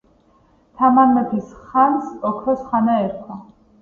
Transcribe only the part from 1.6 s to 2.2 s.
ხანს